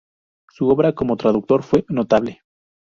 Su 0.51 0.67
obra 0.69 0.93
como 0.95 1.15
traductor 1.15 1.61
fue 1.61 1.85
notable. 1.87 2.41